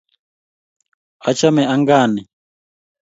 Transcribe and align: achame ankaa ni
achame 1.29 1.63
ankaa 1.73 2.03
ni 2.13 2.21